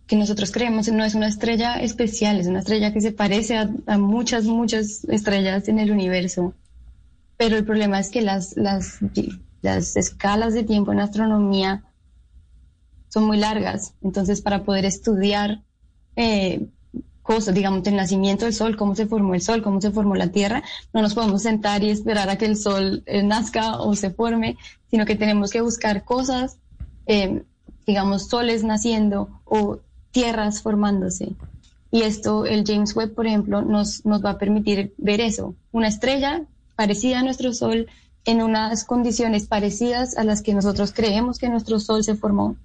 que 0.06 0.16
nosotros 0.16 0.52
creemos 0.52 0.88
no 0.88 1.04
es 1.04 1.14
una 1.14 1.26
estrella 1.26 1.76
especial, 1.76 2.38
es 2.38 2.46
una 2.46 2.60
estrella 2.60 2.92
que 2.92 3.00
se 3.00 3.12
parece 3.12 3.56
a, 3.56 3.98
muchas, 3.98 4.44
muchas 4.44 5.04
estrellas 5.04 5.68
en 5.68 5.78
el 5.78 5.90
universo. 5.90 6.54
Pero 7.36 7.56
el 7.56 7.64
problema 7.64 7.98
es 7.98 8.10
que 8.10 8.22
las, 8.22 8.56
las, 8.56 8.98
las 9.62 9.96
escalas 9.96 10.54
de 10.54 10.62
tiempo 10.62 10.92
en 10.92 11.00
astronomía 11.00 11.84
son 13.08 13.24
muy 13.24 13.36
largas. 13.36 13.94
Entonces, 14.00 14.40
para 14.42 14.62
poder 14.64 14.84
estudiar 14.84 15.62
eh, 16.14 16.66
cosas, 17.22 17.54
digamos, 17.54 17.84
el 17.86 17.96
nacimiento 17.96 18.44
del 18.44 18.54
Sol, 18.54 18.76
cómo 18.76 18.94
se 18.94 19.06
formó 19.06 19.34
el 19.34 19.42
Sol, 19.42 19.62
cómo 19.62 19.80
se 19.80 19.90
formó 19.90 20.14
la 20.14 20.28
Tierra, 20.28 20.62
no 20.92 21.02
nos 21.02 21.14
podemos 21.14 21.42
sentar 21.42 21.82
y 21.82 21.90
esperar 21.90 22.30
a 22.30 22.38
que 22.38 22.46
el 22.46 22.56
Sol 22.56 23.02
eh, 23.06 23.24
nazca 23.24 23.80
o 23.80 23.94
se 23.96 24.10
forme, 24.10 24.56
sino 24.88 25.04
que 25.04 25.16
tenemos 25.16 25.50
que 25.50 25.60
buscar 25.60 26.04
cosas, 26.04 26.58
eh, 27.06 27.42
digamos, 27.86 28.28
soles 28.28 28.62
naciendo 28.62 29.40
o 29.44 29.80
tierras 30.16 30.62
formándose. 30.62 31.34
Y 31.90 32.00
esto, 32.00 32.46
el 32.46 32.64
James 32.66 32.96
Webb, 32.96 33.14
por 33.14 33.26
ejemplo, 33.26 33.60
nos, 33.60 34.06
nos 34.06 34.24
va 34.24 34.30
a 34.30 34.38
permitir 34.38 34.94
ver 34.96 35.20
eso. 35.20 35.54
Una 35.72 35.88
estrella 35.88 36.46
parecida 36.74 37.20
a 37.20 37.22
nuestro 37.22 37.52
Sol 37.52 37.86
en 38.24 38.40
unas 38.40 38.84
condiciones 38.84 39.46
parecidas 39.46 40.16
a 40.16 40.24
las 40.24 40.40
que 40.40 40.54
nosotros 40.54 40.94
creemos 40.94 41.38
que 41.38 41.50
nuestro 41.50 41.78
Sol 41.80 42.02
se 42.02 42.14
formó. 42.14 42.56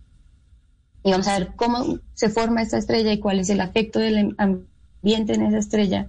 Y 1.04 1.12
vamos 1.12 1.28
a 1.28 1.40
ver 1.40 1.50
cómo 1.58 2.00
se 2.14 2.30
forma 2.30 2.62
esta 2.62 2.78
estrella 2.78 3.12
y 3.12 3.20
cuál 3.20 3.42
es 3.42 3.50
el 3.50 3.60
afecto 3.60 4.00
del 4.00 4.34
ambiente 4.38 5.34
en 5.34 5.42
esa 5.42 5.58
estrella. 5.58 6.08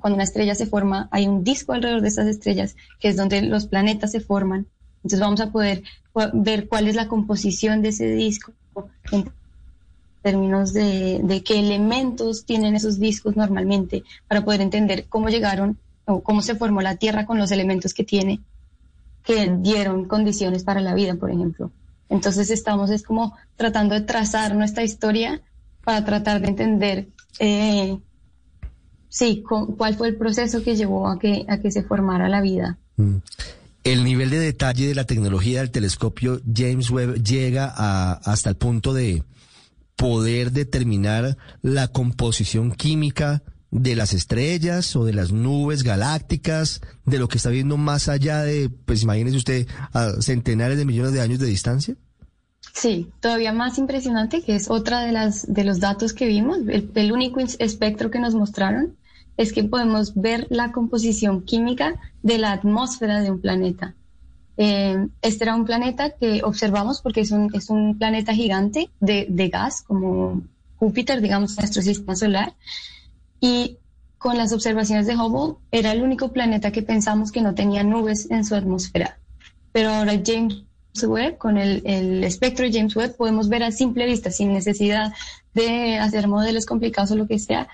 Cuando 0.00 0.14
una 0.14 0.24
estrella 0.24 0.54
se 0.54 0.64
forma, 0.64 1.10
hay 1.10 1.28
un 1.28 1.44
disco 1.44 1.74
alrededor 1.74 2.00
de 2.00 2.08
esas 2.08 2.26
estrellas, 2.26 2.74
que 3.00 3.08
es 3.08 3.16
donde 3.16 3.42
los 3.42 3.66
planetas 3.66 4.12
se 4.12 4.20
forman. 4.20 4.66
Entonces 4.98 5.20
vamos 5.20 5.42
a 5.42 5.52
poder 5.52 5.82
ver 6.32 6.68
cuál 6.68 6.88
es 6.88 6.94
la 6.94 7.06
composición 7.06 7.82
de 7.82 7.90
ese 7.90 8.06
disco, 8.06 8.54
términos 10.24 10.72
de, 10.72 11.42
qué 11.44 11.60
elementos 11.60 12.46
tienen 12.46 12.74
esos 12.74 12.98
discos 12.98 13.36
normalmente 13.36 14.04
para 14.26 14.42
poder 14.42 14.62
entender 14.62 15.04
cómo 15.06 15.28
llegaron 15.28 15.78
o 16.06 16.22
cómo 16.22 16.40
se 16.40 16.54
formó 16.54 16.80
la 16.80 16.96
Tierra 16.96 17.26
con 17.26 17.38
los 17.38 17.50
elementos 17.52 17.92
que 17.92 18.04
tiene, 18.04 18.40
que 19.22 19.54
dieron 19.60 20.06
condiciones 20.06 20.64
para 20.64 20.80
la 20.80 20.94
vida, 20.94 21.14
por 21.14 21.30
ejemplo. 21.30 21.70
Entonces 22.08 22.50
estamos 22.50 22.90
es 22.90 23.02
como 23.02 23.36
tratando 23.56 23.94
de 23.94 24.00
trazar 24.00 24.54
nuestra 24.56 24.82
historia 24.82 25.42
para 25.84 26.04
tratar 26.06 26.40
de 26.40 26.48
entender, 26.48 27.08
eh, 27.38 27.98
sí, 29.10 29.44
cuál 29.76 29.94
fue 29.94 30.08
el 30.08 30.16
proceso 30.16 30.62
que 30.62 30.74
llevó 30.74 31.06
a 31.06 31.18
que, 31.18 31.44
a 31.48 31.58
que 31.58 31.70
se 31.70 31.82
formara 31.82 32.30
la 32.30 32.40
vida. 32.40 32.78
Mm. 32.96 33.16
El 33.84 34.04
nivel 34.04 34.30
de 34.30 34.38
detalle 34.38 34.88
de 34.88 34.94
la 34.94 35.04
tecnología 35.04 35.60
del 35.60 35.70
telescopio 35.70 36.40
James 36.50 36.88
Webb 36.88 37.22
llega 37.22 37.70
a, 37.76 38.14
hasta 38.24 38.48
el 38.48 38.56
punto 38.56 38.94
de 38.94 39.22
poder 39.96 40.52
determinar 40.52 41.36
la 41.62 41.88
composición 41.88 42.72
química 42.72 43.42
de 43.70 43.96
las 43.96 44.14
estrellas 44.14 44.94
o 44.94 45.04
de 45.04 45.12
las 45.12 45.32
nubes 45.32 45.82
galácticas, 45.82 46.80
de 47.04 47.18
lo 47.18 47.26
que 47.26 47.38
está 47.38 47.50
viendo 47.50 47.76
más 47.76 48.08
allá 48.08 48.42
de, 48.42 48.70
pues 48.70 49.02
imagínese 49.02 49.36
usted, 49.36 49.68
a 49.92 50.12
centenares 50.20 50.78
de 50.78 50.84
millones 50.84 51.12
de 51.12 51.20
años 51.20 51.40
de 51.40 51.46
distancia? 51.46 51.96
Sí, 52.72 53.10
todavía 53.20 53.52
más 53.52 53.78
impresionante, 53.78 54.42
que 54.42 54.54
es 54.54 54.70
otra 54.70 55.00
de 55.00 55.12
las 55.12 55.52
de 55.52 55.64
los 55.64 55.80
datos 55.80 56.12
que 56.12 56.26
vimos, 56.26 56.58
el, 56.68 56.90
el 56.94 57.12
único 57.12 57.40
espectro 57.40 58.10
que 58.10 58.20
nos 58.20 58.34
mostraron 58.34 58.96
es 59.36 59.52
que 59.52 59.64
podemos 59.64 60.14
ver 60.14 60.46
la 60.50 60.72
composición 60.72 61.42
química 61.42 61.94
de 62.22 62.38
la 62.38 62.52
atmósfera 62.52 63.20
de 63.20 63.30
un 63.30 63.40
planeta. 63.40 63.94
Eh, 64.56 65.08
este 65.22 65.44
era 65.44 65.54
un 65.54 65.64
planeta 65.64 66.10
que 66.10 66.42
observamos 66.44 67.02
porque 67.02 67.20
es 67.20 67.30
un, 67.30 67.50
es 67.54 67.70
un 67.70 67.98
planeta 67.98 68.34
gigante 68.34 68.90
de, 69.00 69.26
de 69.28 69.48
gas, 69.48 69.82
como 69.82 70.42
Júpiter, 70.76 71.20
digamos, 71.20 71.56
nuestro 71.58 71.82
sistema 71.82 72.16
solar. 72.16 72.54
Y 73.40 73.78
con 74.18 74.38
las 74.38 74.52
observaciones 74.52 75.06
de 75.06 75.16
Hubble 75.16 75.56
era 75.70 75.92
el 75.92 76.02
único 76.02 76.32
planeta 76.32 76.72
que 76.72 76.82
pensamos 76.82 77.30
que 77.30 77.42
no 77.42 77.54
tenía 77.54 77.82
nubes 77.82 78.30
en 78.30 78.44
su 78.44 78.54
atmósfera. 78.54 79.18
Pero 79.72 79.90
ahora 79.90 80.20
James 80.24 80.64
Webb, 81.02 81.36
con 81.38 81.58
el, 81.58 81.82
el, 81.84 82.24
espectro 82.24 82.64
de 82.64 82.72
James 82.72 82.94
Webb, 82.96 83.16
podemos 83.16 83.48
ver 83.48 83.64
a 83.64 83.72
simple 83.72 84.06
vista, 84.06 84.30
sin 84.30 84.52
necesidad 84.52 85.12
de 85.52 85.98
hacer 85.98 86.28
modelos 86.28 86.64
complicados 86.64 87.10
o 87.10 87.16
lo 87.16 87.26
que 87.26 87.38
sea, 87.38 87.68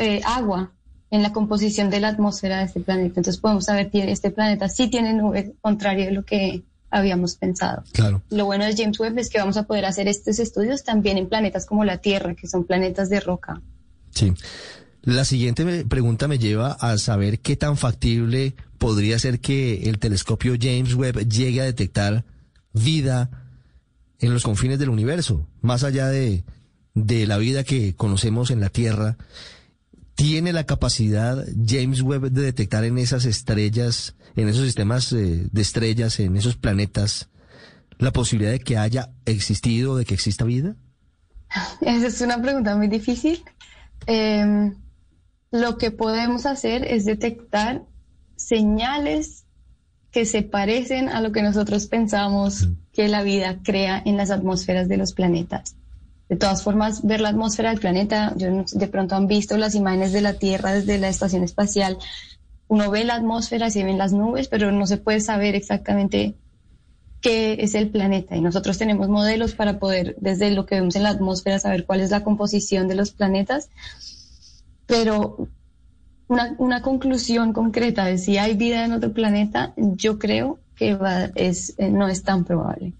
eh, 0.00 0.20
agua 0.24 0.72
en 1.10 1.22
la 1.22 1.32
composición 1.32 1.90
de 1.90 2.00
la 2.00 2.08
atmósfera 2.08 2.58
de 2.58 2.64
este 2.64 2.80
planeta. 2.80 3.20
Entonces 3.20 3.38
podemos 3.38 3.64
saber 3.64 3.90
que 3.90 4.10
este 4.10 4.30
planeta 4.30 4.68
sí 4.68 4.88
tiene 4.88 5.12
nubes, 5.12 5.50
contrario 5.60 6.08
a 6.08 6.12
lo 6.12 6.24
que 6.24 6.62
habíamos 6.90 7.36
pensado. 7.36 7.84
Claro. 7.92 8.22
Lo 8.30 8.46
bueno 8.46 8.64
de 8.64 8.74
James 8.76 8.98
Webb 8.98 9.18
es 9.18 9.28
que 9.28 9.38
vamos 9.38 9.56
a 9.56 9.64
poder 9.64 9.84
hacer 9.84 10.08
estos 10.08 10.38
estudios 10.38 10.84
también 10.84 11.18
en 11.18 11.28
planetas 11.28 11.66
como 11.66 11.84
la 11.84 11.98
Tierra, 11.98 12.34
que 12.34 12.48
son 12.48 12.64
planetas 12.64 13.08
de 13.08 13.20
roca. 13.20 13.60
Sí. 14.10 14.32
La 15.02 15.24
siguiente 15.24 15.84
pregunta 15.84 16.26
me 16.26 16.38
lleva 16.38 16.72
a 16.72 16.98
saber 16.98 17.38
qué 17.38 17.56
tan 17.56 17.76
factible 17.76 18.54
podría 18.78 19.18
ser 19.18 19.40
que 19.40 19.88
el 19.88 19.98
telescopio 19.98 20.54
James 20.60 20.94
Webb 20.94 21.28
llegue 21.28 21.60
a 21.60 21.64
detectar 21.64 22.24
vida 22.72 23.30
en 24.18 24.32
los 24.32 24.42
confines 24.42 24.78
del 24.78 24.90
universo, 24.90 25.46
más 25.60 25.84
allá 25.84 26.08
de, 26.08 26.44
de 26.94 27.26
la 27.26 27.38
vida 27.38 27.62
que 27.62 27.94
conocemos 27.94 28.50
en 28.50 28.60
la 28.60 28.68
Tierra 28.68 29.16
¿Tiene 30.16 30.54
la 30.54 30.64
capacidad 30.64 31.44
James 31.66 32.00
Webb 32.00 32.30
de 32.30 32.40
detectar 32.40 32.84
en 32.84 32.96
esas 32.96 33.26
estrellas, 33.26 34.16
en 34.34 34.48
esos 34.48 34.64
sistemas 34.64 35.12
eh, 35.12 35.46
de 35.52 35.62
estrellas, 35.62 36.18
en 36.20 36.36
esos 36.36 36.56
planetas, 36.56 37.28
la 37.98 38.12
posibilidad 38.12 38.52
de 38.52 38.60
que 38.60 38.78
haya 38.78 39.12
existido, 39.26 39.94
de 39.96 40.06
que 40.06 40.14
exista 40.14 40.44
vida? 40.44 40.74
Esa 41.82 42.06
es 42.06 42.20
una 42.22 42.40
pregunta 42.40 42.76
muy 42.76 42.88
difícil. 42.88 43.44
Em, 44.06 44.74
lo 45.50 45.76
que 45.76 45.90
podemos 45.90 46.46
hacer 46.46 46.84
es 46.86 47.04
detectar 47.04 47.84
señales 48.36 49.44
que 50.10 50.24
se 50.24 50.42
parecen 50.42 51.10
a 51.10 51.20
lo 51.20 51.30
que 51.30 51.42
nosotros 51.42 51.88
pensamos 51.88 52.68
que 52.94 53.08
la 53.08 53.22
vida 53.22 53.58
crea 53.62 54.02
en 54.02 54.16
las 54.16 54.30
atmósferas 54.30 54.88
de 54.88 54.96
los 54.96 55.12
planetas. 55.12 55.76
De 56.28 56.36
todas 56.36 56.62
formas, 56.62 57.06
ver 57.06 57.20
la 57.20 57.28
atmósfera 57.28 57.70
del 57.70 57.78
planeta, 57.78 58.34
yo 58.36 58.48
de 58.72 58.88
pronto 58.88 59.14
han 59.14 59.28
visto 59.28 59.56
las 59.56 59.74
imágenes 59.74 60.12
de 60.12 60.22
la 60.22 60.34
Tierra 60.34 60.72
desde 60.72 60.98
la 60.98 61.08
estación 61.08 61.44
espacial. 61.44 61.98
Uno 62.68 62.90
ve 62.90 63.04
la 63.04 63.14
atmósfera, 63.14 63.70
se 63.70 63.84
ven 63.84 63.98
las 63.98 64.12
nubes, 64.12 64.48
pero 64.48 64.72
no 64.72 64.86
se 64.86 64.96
puede 64.96 65.20
saber 65.20 65.54
exactamente 65.54 66.34
qué 67.20 67.58
es 67.60 67.74
el 67.74 67.90
planeta. 67.90 68.36
Y 68.36 68.40
nosotros 68.40 68.76
tenemos 68.76 69.08
modelos 69.08 69.54
para 69.54 69.78
poder, 69.78 70.16
desde 70.18 70.50
lo 70.50 70.66
que 70.66 70.76
vemos 70.76 70.96
en 70.96 71.04
la 71.04 71.10
atmósfera, 71.10 71.60
saber 71.60 71.86
cuál 71.86 72.00
es 72.00 72.10
la 72.10 72.24
composición 72.24 72.88
de 72.88 72.96
los 72.96 73.12
planetas. 73.12 73.70
Pero 74.86 75.48
una, 76.28 76.54
una 76.58 76.82
conclusión 76.82 77.52
concreta 77.52 78.04
de 78.04 78.18
si 78.18 78.36
hay 78.38 78.54
vida 78.54 78.84
en 78.84 78.92
otro 78.92 79.12
planeta, 79.12 79.74
yo 79.76 80.18
creo 80.18 80.58
que 80.74 80.94
va, 80.94 81.30
es, 81.34 81.74
eh, 81.78 81.90
no 81.90 82.08
es 82.08 82.22
tan 82.22 82.44
probable. 82.44 82.92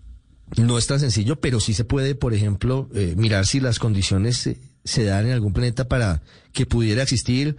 No 0.57 0.79
es 0.79 0.87
tan 0.87 1.01
sencillo, 1.01 1.41
pero 1.41 1.59
sí 1.61 1.75
se 1.75 1.85
puede, 1.85 2.15
por 2.15 2.33
ejemplo, 2.33 2.89
eh, 2.95 3.15
mirar 3.17 3.47
si 3.47 3.61
las 3.61 3.79
condiciones 3.79 4.49
se 4.85 5.05
dan 5.05 5.27
en 5.27 5.33
algún 5.33 5.53
planeta 5.53 5.89
para 5.89 6.23
que 6.53 6.67
pudiera 6.67 7.03
existir 7.03 7.57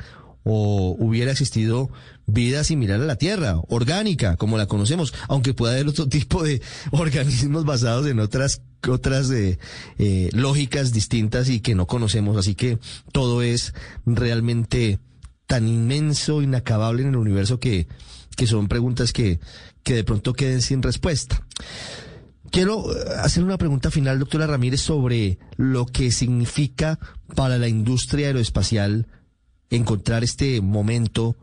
o 0.50 0.96
hubiera 0.98 1.32
existido 1.32 1.89
vida 2.25 2.63
similar 2.63 3.01
a 3.01 3.06
la 3.06 3.17
Tierra, 3.17 3.60
orgánica, 3.67 4.38
como 4.38 4.58
la 4.58 4.65
conocemos, 4.65 5.13
aunque 5.27 5.53
pueda 5.53 5.74
haber 5.74 5.88
otro 5.88 6.08
tipo 6.10 6.44
de 6.44 6.62
organismos 6.91 7.65
basados 7.65 8.08
en 8.08 8.20
otras 8.20 8.62
otras 8.88 9.29
eh, 9.32 9.58
eh, 9.98 10.29
lógicas 10.34 10.94
distintas 10.94 11.50
y 11.50 11.60
que 11.60 11.75
no 11.75 11.88
conocemos. 11.88 12.38
Así 12.38 12.56
que 12.56 12.79
todo 13.12 13.41
es 13.41 13.74
realmente 14.06 15.00
tan 15.46 15.67
inmenso, 15.67 16.41
inacabable 16.41 17.01
en 17.01 17.10
el 17.10 17.17
universo 17.17 17.60
que, 17.60 17.88
que 18.38 18.48
son 18.48 18.67
preguntas 18.67 19.12
que, 19.12 19.39
que 19.84 19.96
de 19.96 20.03
pronto 20.03 20.34
queden 20.34 20.62
sin 20.62 20.82
respuesta. 20.82 21.46
Quiero 22.51 22.96
eh, 22.96 23.04
hacer 23.22 23.44
una 23.44 23.58
pregunta 23.58 23.92
final, 23.92 24.20
doctora 24.20 24.48
Ramírez, 24.48 24.82
sobre 24.82 25.38
lo 25.58 25.86
que 25.86 26.12
significa 26.12 27.00
para 27.36 27.58
la 27.58 27.68
industria 27.68 28.27
aeroespacial 28.27 29.08
encontrar 29.70 30.24
este 30.24 30.62
momento 30.62 31.36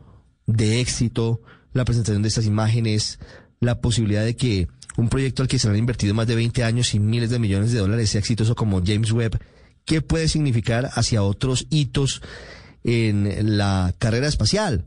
de 0.47 0.79
éxito, 0.79 1.41
la 1.73 1.85
presentación 1.85 2.21
de 2.21 2.29
estas 2.29 2.45
imágenes, 2.45 3.19
la 3.59 3.81
posibilidad 3.81 4.23
de 4.23 4.35
que 4.35 4.67
un 4.97 5.09
proyecto 5.09 5.41
al 5.41 5.47
que 5.47 5.59
se 5.59 5.67
han 5.67 5.75
invertido 5.75 6.13
más 6.13 6.27
de 6.27 6.35
20 6.35 6.63
años 6.63 6.93
y 6.93 6.99
miles 6.99 7.29
de 7.29 7.39
millones 7.39 7.71
de 7.71 7.79
dólares 7.79 8.09
sea 8.09 8.19
exitoso 8.19 8.55
como 8.55 8.81
James 8.83 9.11
Webb, 9.11 9.39
¿qué 9.83 10.01
puede 10.01 10.27
significar 10.27 10.89
hacia 10.93 11.23
otros 11.23 11.67
hitos 11.69 12.21
en 12.83 13.57
la 13.57 13.93
carrera 13.99 14.27
espacial? 14.27 14.85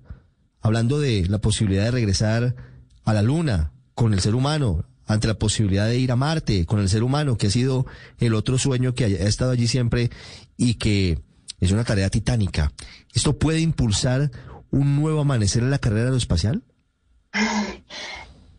Hablando 0.61 0.99
de 0.99 1.27
la 1.29 1.39
posibilidad 1.39 1.85
de 1.85 1.91
regresar 1.91 2.57
a 3.05 3.13
la 3.13 3.23
Luna 3.23 3.73
con 3.95 4.15
el 4.15 4.21
ser 4.21 4.35
humano, 4.35 4.85
ante 5.09 5.27
la 5.27 5.35
posibilidad 5.35 5.89
de 5.89 5.99
ir 5.99 6.13
a 6.13 6.17
Marte 6.17 6.67
con 6.67 6.79
el 6.79 6.89
ser 6.89 7.03
humano, 7.03 7.37
que 7.37 7.49
ha 7.49 7.51
sido 7.51 7.87
el 8.21 8.35
otro 8.35 8.59
sueño 8.59 8.95
que 8.95 9.05
ha 9.05 9.09
estado 9.09 9.51
allí 9.51 9.67
siempre 9.67 10.11
y 10.57 10.75
que 10.75 11.19
es 11.61 11.73
una 11.73 11.85
tarea 11.85 12.11
titánica. 12.11 12.73
¿Esto 13.15 13.39
puede 13.39 13.61
impulsar 13.61 14.31
un 14.71 14.97
nuevo 14.97 15.21
amanecer 15.21 15.63
en 15.63 15.71
la 15.71 15.79
carrera 15.79 16.05
aeroespacial? 16.05 16.63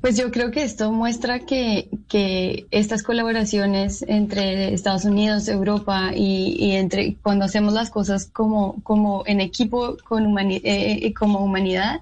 Pues 0.01 0.15
yo 0.15 0.32
creo 0.32 0.50
que 0.50 0.63
esto 0.63 0.91
muestra 0.94 1.39
que, 1.41 1.89
que 2.08 2.68
estas 2.72 3.03
colaboraciones 3.03 4.03
entre 4.08 4.74
Estados 4.74 5.03
Unidos, 5.03 5.50
Europa 5.50 6.12
y, 6.15 6.72
entre 6.72 7.15
cuando 7.22 7.44
hacemos 7.44 7.74
las 7.74 7.89
cosas 7.89 8.25
como, 8.25 8.82
como 8.84 9.24
en 9.25 9.41
equipo 9.41 9.98
con 10.08 10.38
eh, 10.39 10.62
eh, 10.63 11.13
como 11.13 11.39
humanidad, 11.39 12.00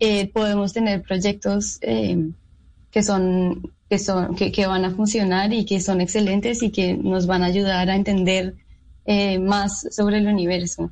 eh, 0.00 0.26
podemos 0.28 0.72
tener 0.72 1.02
proyectos 1.02 1.78
que 1.78 3.02
son 3.02 3.70
que 3.88 3.98
son 3.98 4.34
que, 4.34 4.50
que, 4.52 4.66
van 4.66 4.84
a 4.84 4.90
funcionar 4.90 5.52
y 5.52 5.64
que 5.64 5.80
son 5.80 6.00
excelentes 6.00 6.62
y 6.62 6.70
que 6.70 6.94
nos 6.96 7.26
van 7.26 7.42
a 7.42 7.46
ayudar 7.46 7.88
a 7.90 7.96
entender 7.96 8.56
más 9.40 9.86
sobre 9.90 10.18
el 10.18 10.26
universo. 10.26 10.90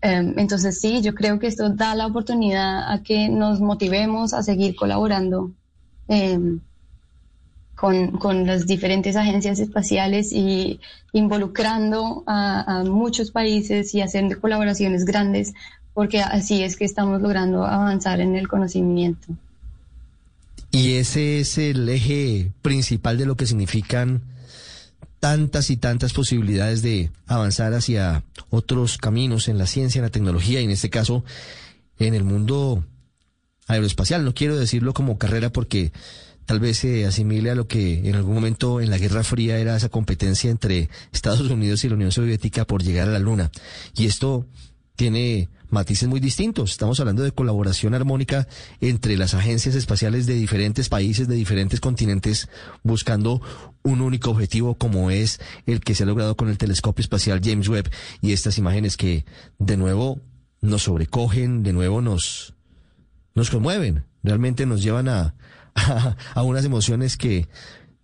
Em, 0.00 0.38
entonces 0.38 0.80
sí, 0.80 1.02
yo 1.02 1.14
creo 1.14 1.38
que 1.38 1.48
esto 1.48 1.70
da 1.70 1.94
la 1.94 2.06
oportunidad 2.06 2.92
a 2.92 3.02
que 3.02 3.28
nos 3.28 3.60
motivemos 3.60 4.32
a 4.32 4.42
seguir 4.44 4.76
colaborando 4.76 5.52
em, 6.06 6.60
con, 7.74 8.12
con, 8.18 8.46
las 8.46 8.66
diferentes 8.66 9.16
agencias 9.16 9.58
espaciales 9.58 10.32
y 10.32 10.80
involucrando 11.12 12.22
a, 12.26 12.84
muchos 12.84 13.30
países 13.30 13.94
y 13.94 14.00
haciendo 14.00 14.40
colaboraciones 14.40 15.04
grandes, 15.04 15.54
porque 15.94 16.20
así 16.20 16.62
es 16.62 16.76
que 16.76 16.84
estamos 16.84 17.20
logrando 17.20 17.64
avanzar 17.64 18.20
en 18.20 18.36
el 18.36 18.48
conocimiento. 18.48 19.28
Y 20.70 20.94
ese 20.94 21.40
es 21.40 21.58
el 21.58 21.88
eje 21.88 22.52
principal 22.62 23.16
de 23.16 23.26
lo 23.26 23.36
que 23.36 23.46
significan 23.46 24.22
tantas 25.20 25.70
y 25.70 25.76
tantas 25.76 26.12
posibilidades 26.12 26.82
de 26.82 27.10
avanzar 27.26 27.74
hacia 27.74 28.22
otros 28.50 28.98
caminos 28.98 29.48
en 29.48 29.58
la 29.58 29.66
ciencia, 29.66 29.98
en 29.98 30.04
la 30.04 30.10
tecnología 30.10 30.60
y 30.60 30.64
en 30.64 30.70
este 30.70 30.90
caso 30.90 31.24
en 31.98 32.14
el 32.14 32.24
mundo 32.24 32.84
aeroespacial. 33.66 34.24
No 34.24 34.34
quiero 34.34 34.58
decirlo 34.58 34.94
como 34.94 35.18
carrera 35.18 35.50
porque 35.50 35.92
tal 36.46 36.60
vez 36.60 36.78
se 36.78 37.04
asimile 37.04 37.50
a 37.50 37.54
lo 37.54 37.66
que 37.66 38.08
en 38.08 38.14
algún 38.14 38.34
momento 38.34 38.80
en 38.80 38.90
la 38.90 38.98
Guerra 38.98 39.24
Fría 39.24 39.58
era 39.58 39.76
esa 39.76 39.88
competencia 39.88 40.50
entre 40.50 40.88
Estados 41.12 41.50
Unidos 41.50 41.84
y 41.84 41.88
la 41.88 41.96
Unión 41.96 42.12
Soviética 42.12 42.64
por 42.64 42.82
llegar 42.82 43.08
a 43.08 43.12
la 43.12 43.18
Luna. 43.18 43.50
Y 43.96 44.06
esto 44.06 44.46
tiene 44.98 45.48
matices 45.70 46.08
muy 46.08 46.18
distintos. 46.18 46.72
Estamos 46.72 46.98
hablando 46.98 47.22
de 47.22 47.30
colaboración 47.30 47.94
armónica 47.94 48.48
entre 48.80 49.16
las 49.16 49.32
agencias 49.32 49.76
espaciales 49.76 50.26
de 50.26 50.34
diferentes 50.34 50.88
países, 50.88 51.28
de 51.28 51.36
diferentes 51.36 51.78
continentes, 51.78 52.48
buscando 52.82 53.40
un 53.84 54.00
único 54.00 54.32
objetivo 54.32 54.74
como 54.74 55.12
es 55.12 55.40
el 55.66 55.80
que 55.80 55.94
se 55.94 56.02
ha 56.02 56.06
logrado 56.06 56.36
con 56.36 56.48
el 56.48 56.58
telescopio 56.58 57.00
espacial 57.00 57.40
James 57.42 57.68
Webb 57.68 57.92
y 58.20 58.32
estas 58.32 58.58
imágenes 58.58 58.96
que 58.96 59.24
de 59.60 59.76
nuevo 59.76 60.20
nos 60.60 60.82
sobrecogen, 60.82 61.62
de 61.62 61.72
nuevo 61.72 62.02
nos, 62.02 62.54
nos 63.36 63.50
conmueven, 63.50 64.04
realmente 64.24 64.66
nos 64.66 64.82
llevan 64.82 65.08
a, 65.08 65.36
a, 65.76 66.16
a 66.34 66.42
unas 66.42 66.64
emociones 66.64 67.16
que 67.16 67.46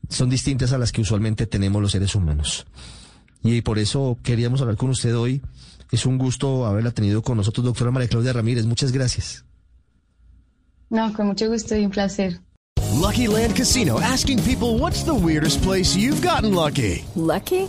son 0.08 0.30
distintas 0.30 0.72
a 0.72 0.78
las 0.78 0.92
que 0.92 1.00
usualmente 1.00 1.48
tenemos 1.48 1.82
los 1.82 1.90
seres 1.90 2.14
humanos. 2.14 2.66
Y 3.42 3.62
por 3.62 3.80
eso 3.80 4.16
queríamos 4.22 4.60
hablar 4.60 4.76
con 4.76 4.90
usted 4.90 5.16
hoy 5.16 5.42
es 5.94 6.06
un 6.06 6.18
gusto 6.18 6.66
haberla 6.66 6.90
tenido 6.90 7.22
con 7.22 7.36
nosotros, 7.36 7.64
doctora 7.64 7.90
María 7.90 8.08
Claudia 8.08 8.32
Ramírez. 8.32 8.66
Muchas 8.66 8.92
gracias. 8.92 9.44
No, 10.90 11.12
con 11.12 11.26
mucho 11.26 11.48
gusto 11.48 11.76
y 11.76 11.84
un 11.84 11.90
placer. 11.90 12.40
Lucky 12.92 13.26
Land 13.26 13.56
Casino 13.56 13.98
asking 14.00 14.40
people 14.42 14.78
what's 14.78 15.04
the 15.04 15.14
weirdest 15.14 15.62
place 15.62 15.96
you've 15.96 16.22
gotten 16.22 16.54
lucky. 16.54 17.04
Lucky? 17.16 17.68